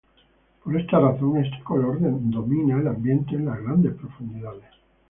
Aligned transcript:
Por 0.63 0.75
esta 0.79 0.99
razón 0.99 1.37
este 1.37 1.63
color 1.63 1.99
domina 2.01 2.79
el 2.79 2.87
ambiente 2.87 3.35
en 3.35 3.45
las 3.45 3.61
grandes 3.61 3.93
profundidades. 3.93 4.65